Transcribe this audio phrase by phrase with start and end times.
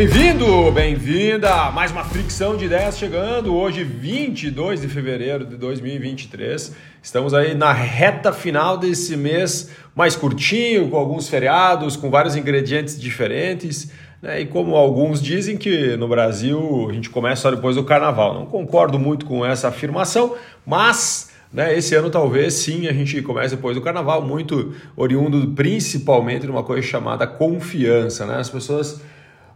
[0.00, 1.70] Bem-vindo, bem-vinda!
[1.72, 6.74] Mais uma fricção de ideias chegando hoje, 22 de fevereiro de 2023.
[7.02, 12.98] Estamos aí na reta final desse mês mais curtinho, com alguns feriados, com vários ingredientes
[12.98, 13.92] diferentes.
[14.22, 14.40] Né?
[14.40, 18.32] E como alguns dizem que no Brasil a gente começa só depois do carnaval.
[18.32, 23.54] Não concordo muito com essa afirmação, mas né, esse ano talvez sim a gente comece
[23.54, 28.24] depois do carnaval, muito oriundo principalmente de uma coisa chamada confiança.
[28.24, 28.36] Né?
[28.38, 28.98] As pessoas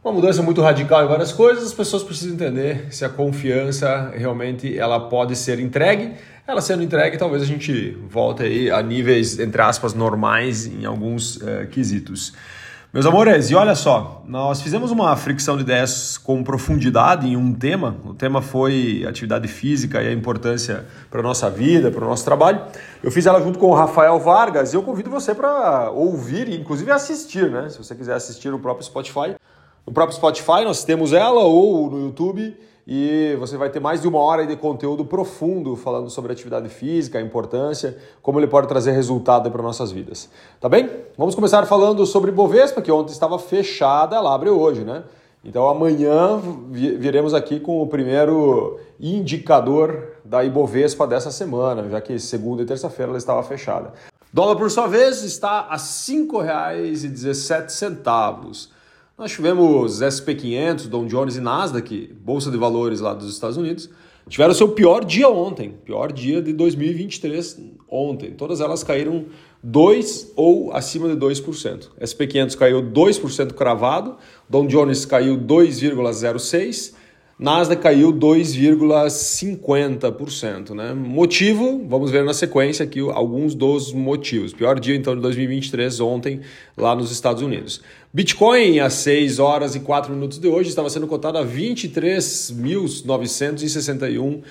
[0.05, 4.79] uma mudança muito radical em várias coisas, as pessoas precisam entender se a confiança realmente
[4.79, 6.13] ela pode ser entregue.
[6.47, 11.37] Ela sendo entregue, talvez a gente volte aí a níveis, entre aspas, normais em alguns
[11.37, 12.35] uh, quesitos.
[12.93, 17.55] Meus amores, e olha só, nós fizemos uma fricção de ideias com profundidade em um
[17.55, 17.97] tema.
[18.05, 22.27] O tema foi atividade física e a importância para a nossa vida, para o nosso
[22.27, 22.61] trabalho.
[23.03, 26.57] Eu fiz ela junto com o Rafael Vargas e eu convido você para ouvir e
[26.57, 27.71] inclusive assistir, né?
[27.71, 29.35] Se você quiser assistir no próprio Spotify.
[29.87, 34.09] No próprio Spotify nós temos ela ou no YouTube e você vai ter mais de
[34.09, 38.93] uma hora de conteúdo profundo falando sobre atividade física, a importância, como ele pode trazer
[38.93, 40.31] resultado para nossas vidas.
[40.61, 40.89] Tá bem?
[41.19, 45.05] Vamos começar falando sobre Bovespa, que ontem estava fechada, ela abre hoje, né?
[45.45, 52.63] Então amanhã viremos aqui com o primeiro indicador da Ibovespa dessa semana, já que segunda
[52.63, 53.93] e terça-feira ela estava fechada.
[54.33, 58.73] Dólar, por sua vez, está a R$ 5,17.
[59.17, 63.89] Nós tivemos SP500, Dow Jones e Nasdaq, bolsa de valores lá dos Estados Unidos,
[64.29, 68.33] tiveram seu pior dia ontem, pior dia de 2023 ontem.
[68.33, 69.27] Todas elas caíram
[69.63, 71.91] 2 ou acima de 2%.
[72.01, 74.17] SP500 caiu 2% cravado,
[74.51, 76.95] Dow Jones caiu 2,06%,
[77.39, 80.71] Nasdaq caiu 2,50%.
[80.71, 80.93] Né?
[80.93, 84.53] Motivo, vamos ver na sequência aqui alguns dos motivos.
[84.53, 86.43] Pior dia então de 2023 ontem
[86.77, 87.81] lá nos Estados Unidos.
[88.15, 94.43] Bitcoin às 6 horas e 4 minutos de hoje estava sendo cotado a 23.961 uh,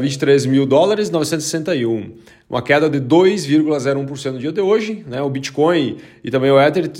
[0.00, 2.14] 23 mil dólares 961,
[2.50, 5.04] uma queda de 2,01% no dia de hoje.
[5.06, 5.22] Né?
[5.22, 6.90] O Bitcoin e também o Ether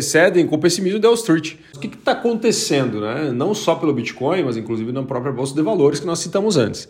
[0.00, 1.54] cedem com o pessimismo da Street.
[1.74, 3.00] O que está acontecendo?
[3.00, 3.32] Né?
[3.32, 6.88] Não só pelo Bitcoin, mas inclusive na própria Bolsa de Valores que nós citamos antes.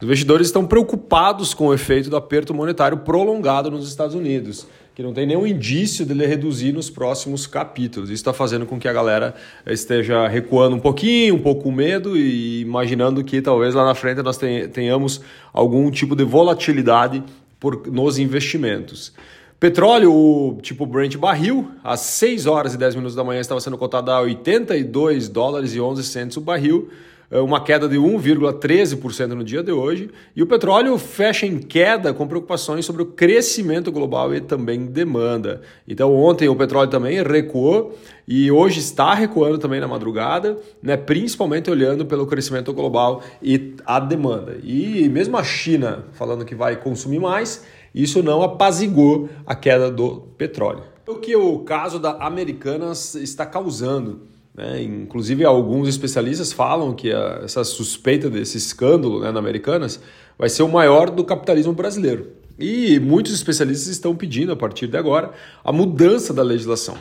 [0.00, 4.66] Os investidores estão preocupados com o efeito do aperto monetário prolongado nos Estados Unidos
[5.00, 8.10] que não tem nenhum indício dele reduzir nos próximos capítulos.
[8.10, 9.34] Isso está fazendo com que a galera
[9.66, 14.20] esteja recuando um pouquinho, um pouco com medo e imaginando que talvez lá na frente
[14.22, 14.38] nós
[14.72, 15.22] tenhamos
[15.54, 17.22] algum tipo de volatilidade
[17.58, 19.14] por, nos investimentos.
[19.58, 23.78] Petróleo, o tipo Brent barril, às 6 horas e 10 minutos da manhã estava sendo
[23.78, 26.90] cotado a 82 dólares e 11 centos o barril.
[27.30, 32.12] É uma queda de 1,13% no dia de hoje, e o petróleo fecha em queda
[32.12, 35.60] com preocupações sobre o crescimento global e também demanda.
[35.86, 37.96] Então, ontem o petróleo também recuou
[38.26, 44.00] e hoje está recuando também na madrugada, né, principalmente olhando pelo crescimento global e a
[44.00, 44.58] demanda.
[44.64, 47.64] E mesmo a China falando que vai consumir mais,
[47.94, 50.82] isso não apazigou a queda do petróleo.
[51.06, 54.82] O que o caso da Americanas está causando né?
[54.82, 60.00] Inclusive, alguns especialistas falam que a, essa suspeita desse escândalo né, na Americanas
[60.38, 62.32] vai ser o maior do capitalismo brasileiro.
[62.58, 65.30] E muitos especialistas estão pedindo, a partir de agora,
[65.64, 66.96] a mudança da legislação.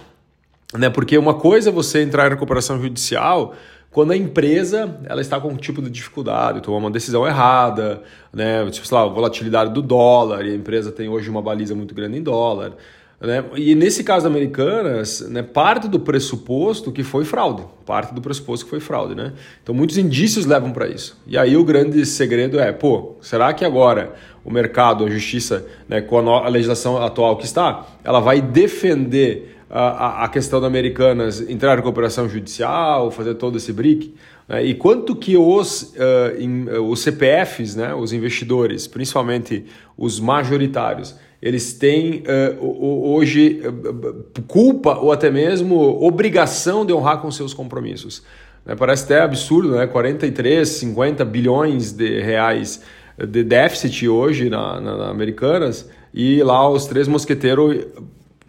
[0.73, 0.89] Né?
[0.89, 3.55] Porque uma coisa é você entrar em recuperação judicial
[3.91, 8.69] quando a empresa ela está com um tipo de dificuldade, tomou uma decisão errada, né?
[8.69, 12.17] tipo, sei lá, volatilidade do dólar, e a empresa tem hoje uma baliza muito grande
[12.17, 12.73] em dólar.
[13.21, 13.43] Né?
[13.57, 18.69] E nesse caso Americanas, né, parte do pressuposto que foi fraude, parte do pressuposto que
[18.69, 19.13] foi fraude.
[19.13, 19.33] Né?
[19.61, 21.19] Então muitos indícios levam para isso.
[21.27, 24.13] E aí o grande segredo é, pô, será que agora
[24.45, 29.57] o mercado, a justiça, né, com a, a legislação atual que está, ela vai defender
[29.69, 34.13] a, a questão da Americanas entrar em cooperação judicial, fazer todo esse brick?
[34.49, 34.65] Né?
[34.65, 39.65] E quanto que os, uh, os CPFs, né, os investidores, principalmente
[39.95, 47.31] os majoritários, eles têm uh, hoje uh, culpa ou até mesmo obrigação de honrar com
[47.31, 48.23] seus compromissos.
[48.65, 48.75] Né?
[48.75, 49.87] Parece até absurdo, né?
[49.87, 52.81] 43, 50 bilhões de reais
[53.17, 57.85] de déficit hoje na, na, na Americanas e lá os três mosqueteiros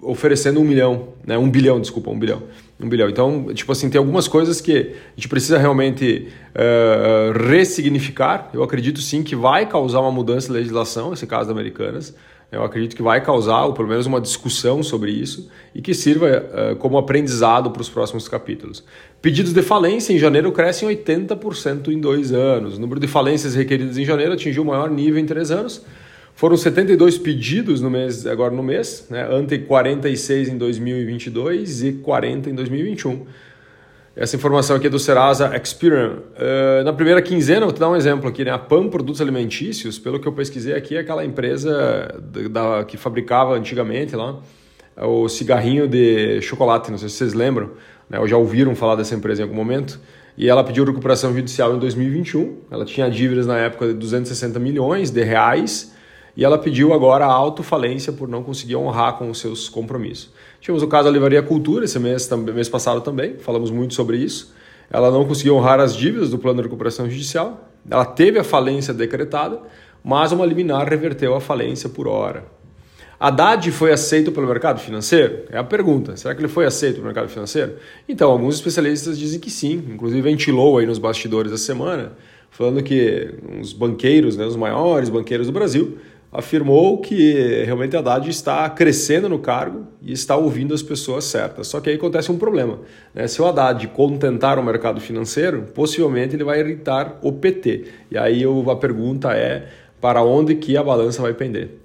[0.03, 1.37] oferecendo um milhão, né?
[1.37, 2.43] um bilhão, desculpa, um bilhão.
[2.79, 3.09] Um bilhão.
[3.09, 8.49] Então, tipo assim, tem algumas coisas que a gente precisa realmente uh, ressignificar.
[8.55, 12.15] Eu acredito sim que vai causar uma mudança de legislação, esse caso da Americanas.
[12.51, 16.27] Eu acredito que vai causar, ou pelo menos, uma discussão sobre isso e que sirva
[16.73, 18.83] uh, como aprendizado para os próximos capítulos.
[19.23, 22.77] Pedidos de falência em janeiro crescem 80% em dois anos.
[22.77, 25.85] O número de falências requeridas em janeiro atingiu o maior nível em três anos.
[26.35, 32.51] Foram 72 pedidos no mês, agora no mês, né, ante 46 em 2022 e 40
[32.51, 33.27] em 2021.
[34.17, 36.19] Essa informação aqui é do Serasa Experian.
[36.37, 38.51] Uh, na primeira quinzena, vou te dar um exemplo aqui, né?
[38.51, 43.55] A PAM Produtos Alimentícios, pelo que eu pesquisei aqui, é aquela empresa da, que fabricava
[43.55, 44.41] antigamente lá
[44.97, 47.71] o cigarrinho de chocolate, não sei se vocês lembram,
[48.09, 48.19] né?
[48.19, 50.01] ou já ouviram falar dessa empresa em algum momento.
[50.37, 52.59] E ela pediu recuperação judicial em 2021.
[52.71, 55.95] Ela tinha dívidas na época de 260 milhões de reais
[56.37, 60.31] e ela pediu agora a autofalência por não conseguir honrar com os seus compromissos.
[60.61, 64.53] Tivemos o caso da Livraria Cultura esse mês, mês passado também, falamos muito sobre isso.
[64.91, 68.93] Ela não conseguiu honrar as dívidas do plano de recuperação judicial, ela teve a falência
[68.93, 69.61] decretada,
[70.03, 72.45] mas uma liminar reverteu a falência por hora.
[73.21, 75.41] Haddad foi aceito pelo mercado financeiro?
[75.51, 76.17] É a pergunta.
[76.17, 77.75] Será que ele foi aceito pelo mercado financeiro?
[78.09, 79.85] Então, alguns especialistas dizem que sim.
[79.91, 82.13] Inclusive ventilou aí nos bastidores da semana,
[82.51, 85.99] falando que os banqueiros, né, os maiores banqueiros do Brasil,
[86.33, 91.67] afirmou que realmente Haddad está crescendo no cargo e está ouvindo as pessoas certas.
[91.67, 92.81] Só que aí acontece um problema.
[93.15, 93.27] Né?
[93.27, 97.85] Se o Haddad contentar o mercado financeiro, possivelmente ele vai irritar o PT.
[98.11, 99.67] E aí a pergunta é
[100.01, 101.81] para onde que a balança vai pender.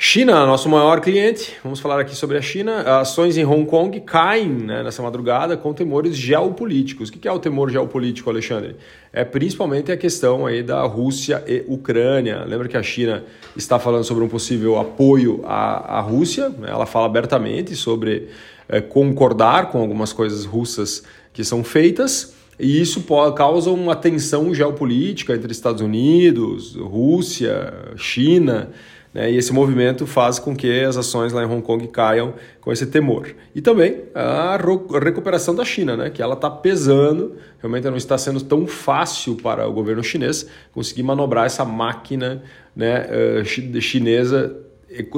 [0.00, 3.00] China, nosso maior cliente, vamos falar aqui sobre a China.
[3.00, 7.08] Ações em Hong Kong caem né, nessa madrugada com temores geopolíticos.
[7.08, 8.76] O que é o temor geopolítico, Alexandre?
[9.12, 12.44] É principalmente a questão aí da Rússia e Ucrânia.
[12.44, 13.24] Lembra que a China
[13.56, 16.54] está falando sobre um possível apoio à, à Rússia?
[16.64, 18.28] Ela fala abertamente sobre
[18.68, 21.02] é, concordar com algumas coisas russas
[21.32, 22.36] que são feitas.
[22.56, 23.04] E isso
[23.36, 28.70] causa uma tensão geopolítica entre Estados Unidos, Rússia, China.
[29.12, 29.30] Né?
[29.32, 32.86] E esse movimento faz com que as ações lá em Hong Kong caiam com esse
[32.86, 33.28] temor.
[33.54, 34.58] E também a
[35.02, 36.10] recuperação da China, né?
[36.10, 41.02] que ela está pesando, realmente não está sendo tão fácil para o governo chinês conseguir
[41.02, 42.42] manobrar essa máquina
[42.74, 44.56] né, eh, chinesa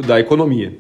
[0.07, 0.77] da economia.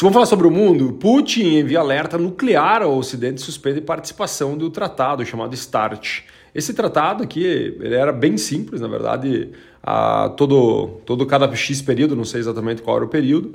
[0.00, 4.68] Vamos falar sobre o mundo, Putin envia alerta nuclear ao Ocidente e suspende participação do
[4.68, 6.24] tratado chamado START.
[6.54, 9.50] Esse tratado aqui ele era bem simples, na verdade,
[9.82, 13.54] a todo, todo cada X período, não sei exatamente qual era o período,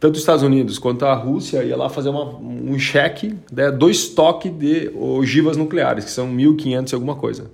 [0.00, 3.88] tanto os Estados Unidos quanto a Rússia ia lá fazer uma, um cheque né, do
[3.88, 7.50] estoque de ogivas nucleares, que são 1.500 e alguma coisa.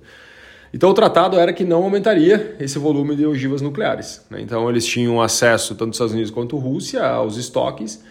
[0.73, 4.25] Então o tratado era que não aumentaria esse volume de ogivas nucleares.
[4.29, 4.41] Né?
[4.41, 8.03] Então eles tinham acesso, tanto os Estados Unidos quanto a Rússia, aos estoques,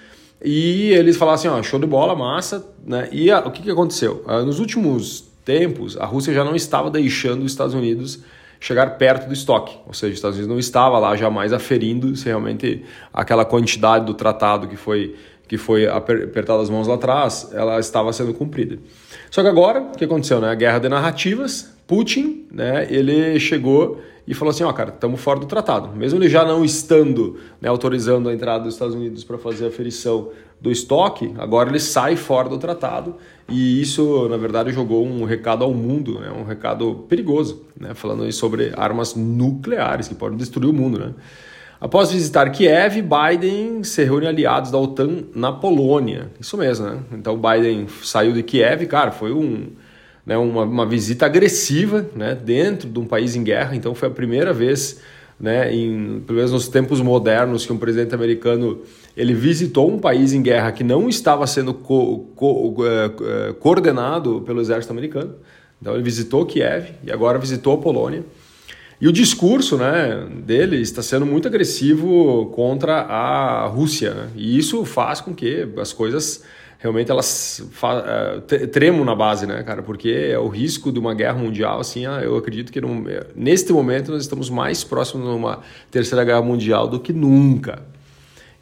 [0.43, 3.09] e eles falaram assim, ó, show de bola, massa, né?
[3.11, 4.23] E a, o que, que aconteceu?
[4.27, 8.23] Ah, nos últimos tempos, a Rússia já não estava deixando os Estados Unidos
[8.59, 12.27] chegar perto do estoque, ou seja, os Estados Unidos não estava lá jamais aferindo se
[12.27, 12.83] realmente
[13.13, 15.15] aquela quantidade do tratado que foi
[15.49, 18.81] que foi apertada as mãos lá atrás, ela estava sendo cumprida.
[19.31, 20.41] Só que agora, o que aconteceu?
[20.41, 20.51] Né?
[20.51, 25.39] A guerra de narrativas, Putin, né, ele chegou e falou assim, ó, cara, estamos fora
[25.39, 25.97] do tratado.
[25.97, 29.71] Mesmo ele já não estando né, autorizando a entrada dos Estados Unidos para fazer a
[29.71, 30.31] ferição
[30.61, 33.17] do estoque, agora ele sai fora do tratado
[33.49, 38.31] e isso, na verdade, jogou um recado ao mundo, né, um recado perigoso, né, falando
[38.33, 41.15] sobre armas nucleares que podem destruir o mundo, né.
[41.79, 46.31] Após visitar Kiev, Biden se reúne aliados da OTAN na Polônia.
[46.41, 47.01] Isso mesmo, né?
[47.13, 49.67] Então Biden saiu de Kiev, cara, foi um
[50.27, 53.77] né, uma, uma visita agressiva né, dentro de um país em guerra.
[53.77, 55.01] Então foi a primeira vez,
[55.39, 58.83] né, em, pelo menos nos tempos modernos, que um presidente americano
[59.17, 64.43] ele visitou um país em guerra que não estava sendo co, co, uh, uh, coordenado
[64.45, 65.37] pelo exército americano.
[65.81, 68.25] Então ele visitou Kiev e agora visitou a Polônia.
[68.99, 74.15] E o discurso né, dele está sendo muito agressivo contra a Rússia.
[74.15, 74.29] Né?
[74.35, 76.43] E isso faz com que as coisas
[76.79, 79.83] realmente elas uh, tremam na base, né, cara?
[79.83, 83.05] Porque é o risco de uma guerra mundial, assim, ah, eu acredito que num,
[83.35, 87.83] neste momento nós estamos mais próximos de uma terceira guerra mundial do que nunca.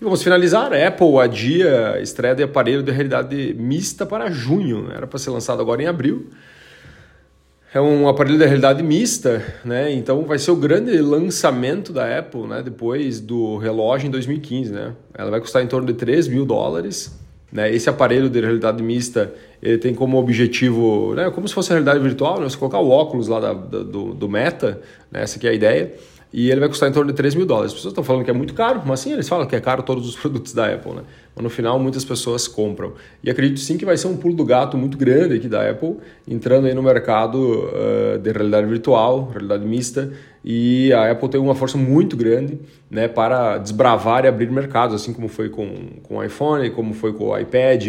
[0.01, 0.73] E vamos finalizar.
[0.73, 4.91] A Apple adia estreia de aparelho de realidade mista para junho.
[4.93, 6.31] Era para ser lançado agora em abril.
[7.73, 9.93] É um aparelho de realidade mista, né?
[9.93, 12.63] Então vai ser o grande lançamento da Apple, né?
[12.63, 14.95] Depois do relógio em 2015, né?
[15.13, 17.24] Ela vai custar em torno de 3 mil dólares.
[17.55, 17.73] Né?
[17.73, 19.33] Esse aparelho de realidade mista
[19.63, 23.29] ele tem como objetivo, né, como se fosse realidade virtual, né, você colocar o óculos
[23.29, 25.95] lá da, da, do, do Meta, né, essa é a ideia,
[26.37, 27.71] e ele vai custar em torno de 3 mil dólares.
[27.71, 29.85] As pessoas estão falando que é muito caro, mas sim, eles falam que é caro
[29.85, 31.03] todos os produtos da Apple, né?
[31.33, 32.95] Mas no final muitas pessoas compram.
[33.23, 35.97] E acredito sim que vai ser um pulo do gato muito grande aqui da Apple,
[36.27, 40.13] entrando aí no mercado uh, de realidade virtual, realidade mista,
[40.45, 42.59] e a Apple tem uma força muito grande
[42.91, 45.69] né, para desbravar e abrir mercados, assim como foi com,
[46.03, 47.87] com o iPhone, como foi com o iPad,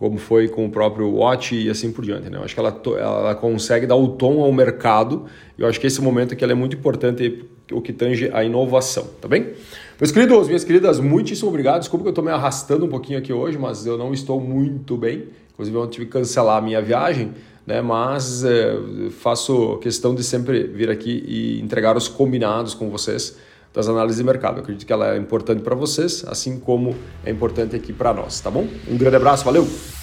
[0.00, 2.28] como foi com o próprio Watch e assim por diante.
[2.28, 2.38] Né?
[2.38, 6.02] Eu acho que ela, ela consegue dar o tom ao mercado, eu acho que esse
[6.02, 9.52] momento aqui é muito importante o que tange a inovação, tá bem?
[10.00, 11.80] Meus queridos, minhas queridas, muitíssimo obrigado.
[11.80, 14.96] Desculpa que eu estou me arrastando um pouquinho aqui hoje, mas eu não estou muito
[14.96, 15.24] bem.
[15.52, 17.32] Inclusive, eu tive que cancelar a minha viagem,
[17.66, 17.82] né?
[17.82, 18.76] mas é,
[19.10, 23.36] faço questão de sempre vir aqui e entregar os combinados com vocês
[23.74, 24.58] das análises de mercado.
[24.58, 26.94] Eu acredito que ela é importante para vocês, assim como
[27.24, 28.66] é importante aqui para nós, tá bom?
[28.88, 29.97] Um grande abraço, valeu!